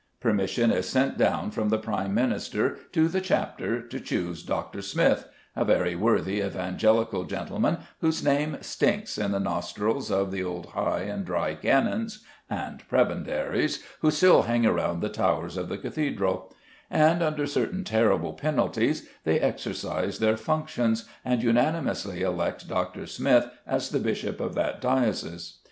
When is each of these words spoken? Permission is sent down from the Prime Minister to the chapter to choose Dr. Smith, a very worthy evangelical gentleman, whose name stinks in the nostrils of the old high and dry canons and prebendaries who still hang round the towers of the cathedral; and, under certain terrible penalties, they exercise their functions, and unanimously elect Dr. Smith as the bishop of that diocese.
Permission 0.19 0.71
is 0.71 0.89
sent 0.89 1.15
down 1.15 1.51
from 1.51 1.69
the 1.69 1.77
Prime 1.77 2.11
Minister 2.11 2.79
to 2.91 3.07
the 3.07 3.21
chapter 3.21 3.79
to 3.83 3.99
choose 3.99 4.41
Dr. 4.41 4.81
Smith, 4.81 5.27
a 5.55 5.63
very 5.63 5.95
worthy 5.95 6.41
evangelical 6.41 7.23
gentleman, 7.25 7.77
whose 7.99 8.23
name 8.23 8.57
stinks 8.61 9.19
in 9.19 9.31
the 9.31 9.39
nostrils 9.39 10.09
of 10.09 10.31
the 10.31 10.43
old 10.43 10.65
high 10.69 11.01
and 11.01 11.23
dry 11.23 11.53
canons 11.53 12.25
and 12.49 12.81
prebendaries 12.89 13.83
who 13.99 14.09
still 14.09 14.41
hang 14.41 14.63
round 14.63 15.03
the 15.03 15.07
towers 15.09 15.55
of 15.55 15.69
the 15.69 15.77
cathedral; 15.77 16.51
and, 16.89 17.21
under 17.21 17.45
certain 17.45 17.83
terrible 17.83 18.33
penalties, 18.33 19.07
they 19.23 19.39
exercise 19.39 20.17
their 20.17 20.35
functions, 20.35 21.05
and 21.23 21.43
unanimously 21.43 22.23
elect 22.23 22.67
Dr. 22.67 23.05
Smith 23.05 23.45
as 23.67 23.89
the 23.91 23.99
bishop 23.99 24.39
of 24.41 24.55
that 24.55 24.81
diocese. 24.81 25.59